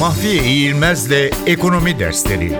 Mahfiye 0.00 0.44
İğilmez'le 0.44 1.30
Ekonomi 1.46 1.98
Dersleri 1.98 2.58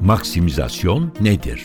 Maksimizasyon 0.00 1.12
nedir? 1.20 1.62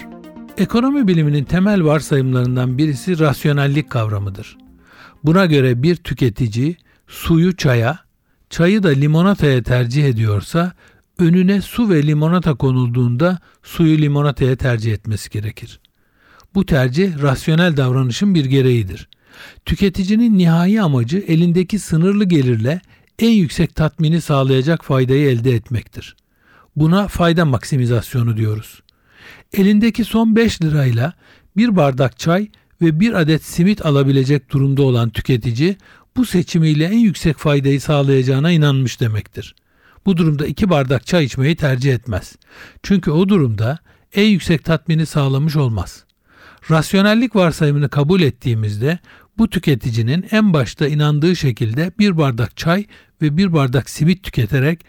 Ekonomi 0.58 1.08
biliminin 1.08 1.44
temel 1.44 1.84
varsayımlarından 1.84 2.78
birisi 2.78 3.20
rasyonellik 3.20 3.90
kavramıdır. 3.90 4.58
Buna 5.24 5.46
göre 5.46 5.84
bir 5.84 5.96
tüketici 5.96 6.76
suyu 7.08 7.56
çaya, 7.56 8.00
çayı 8.50 8.84
da 8.84 8.90
limonataya 8.90 9.64
tercih 9.64 10.06
ediyorsa 10.06 10.74
önüne 11.20 11.62
su 11.62 11.90
ve 11.90 12.08
limonata 12.08 12.56
konulduğunda 12.56 13.40
suyu 13.64 13.98
limonataya 13.98 14.56
tercih 14.56 14.94
etmesi 14.94 15.30
gerekir. 15.30 15.80
Bu 16.56 16.66
tercih 16.66 17.22
rasyonel 17.22 17.78
davranışın 17.78 18.36
bir 18.36 18.46
gereğidir. 18.46 19.10
Tüketicinin 19.66 20.38
nihai 20.38 20.82
amacı 20.82 21.18
elindeki 21.18 21.80
sınırlı 21.80 22.26
gelirle 22.26 22.82
en 23.20 23.32
yüksek 23.32 23.76
tatmini 23.76 24.22
sağlayacak 24.22 24.86
faydayı 24.86 25.30
elde 25.30 25.52
etmektir. 25.52 26.16
Buna 26.76 27.08
fayda 27.08 27.46
maksimizasyonu 27.46 28.38
diyoruz. 28.38 28.82
Elindeki 29.54 30.04
son 30.04 30.36
5 30.36 30.62
lirayla 30.62 31.14
bir 31.58 31.76
bardak 31.76 32.20
çay 32.20 32.48
ve 32.82 33.00
bir 33.00 33.14
adet 33.14 33.44
simit 33.44 33.86
alabilecek 33.86 34.52
durumda 34.52 34.82
olan 34.82 35.10
tüketici 35.10 35.78
bu 36.18 36.26
seçimiyle 36.26 36.86
en 36.86 36.98
yüksek 36.98 37.38
faydayı 37.38 37.82
sağlayacağına 37.82 38.52
inanmış 38.52 39.02
demektir. 39.02 39.56
Bu 40.06 40.18
durumda 40.18 40.46
iki 40.46 40.70
bardak 40.70 41.06
çay 41.06 41.26
içmeyi 41.26 41.56
tercih 41.56 41.94
etmez. 41.94 42.36
Çünkü 42.84 43.12
o 43.12 43.30
durumda 43.30 43.80
en 44.14 44.26
yüksek 44.26 44.66
tatmini 44.66 45.06
sağlamış 45.06 45.56
olmaz. 45.56 46.07
Rasyonellik 46.72 47.36
varsayımını 47.36 47.90
kabul 47.90 48.22
ettiğimizde 48.22 49.00
bu 49.38 49.50
tüketicinin 49.50 50.26
en 50.32 50.54
başta 50.54 50.88
inandığı 50.88 51.36
şekilde 51.36 51.92
bir 52.00 52.18
bardak 52.18 52.58
çay 52.58 52.86
ve 53.22 53.38
bir 53.38 53.54
bardak 53.54 53.90
simit 53.90 54.24
tüketerek 54.24 54.86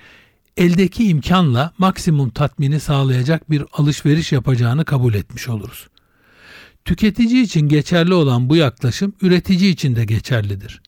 eldeki 0.56 1.08
imkanla 1.08 1.72
maksimum 1.78 2.30
tatmini 2.30 2.80
sağlayacak 2.80 3.50
bir 3.50 3.64
alışveriş 3.72 4.32
yapacağını 4.32 4.84
kabul 4.84 5.14
etmiş 5.14 5.48
oluruz. 5.48 5.88
Tüketici 6.84 7.42
için 7.42 7.68
geçerli 7.68 8.14
olan 8.14 8.48
bu 8.48 8.56
yaklaşım 8.56 9.12
üretici 9.22 9.70
için 9.70 9.96
de 9.96 10.04
geçerlidir. 10.04 10.82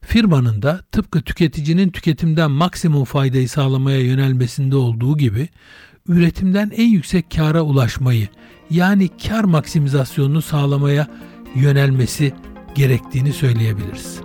Firmanın 0.00 0.62
da 0.62 0.84
tıpkı 0.92 1.22
tüketicinin 1.22 1.90
tüketimden 1.90 2.50
maksimum 2.50 3.04
faydayı 3.04 3.48
sağlamaya 3.48 4.00
yönelmesinde 4.00 4.76
olduğu 4.76 5.18
gibi 5.18 5.48
üretimden 6.08 6.72
en 6.76 6.88
yüksek 6.88 7.30
kâra 7.30 7.62
ulaşmayı 7.62 8.28
yani 8.70 9.08
kar 9.28 9.44
maksimizasyonunu 9.44 10.42
sağlamaya 10.42 11.06
yönelmesi 11.54 12.32
gerektiğini 12.74 13.32
söyleyebiliriz. 13.32 14.20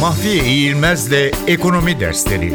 Mahfiye 0.00 0.44
İğilmez'le 0.44 1.32
Ekonomi 1.46 2.00
Dersleri 2.00 2.54